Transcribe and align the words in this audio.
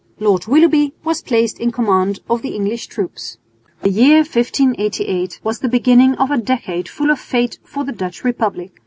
Lord 0.19 0.47
Willoughby 0.47 0.93
was 1.03 1.21
placed 1.21 1.59
in 1.59 1.71
command 1.71 2.21
of 2.27 2.41
the 2.41 2.55
English 2.55 2.87
troops. 2.87 3.37
The 3.83 3.91
year 3.91 4.17
1588 4.23 5.39
was 5.43 5.59
the 5.59 5.69
beginning 5.69 6.15
of 6.15 6.31
a 6.31 6.37
decade 6.39 6.89
full 6.89 7.11
of 7.11 7.19
fate 7.19 7.59
for 7.63 7.83
the 7.83 7.91
Dutch 7.91 8.23
Republic. 8.23 8.71